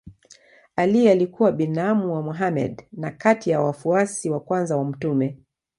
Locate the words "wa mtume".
4.77-5.37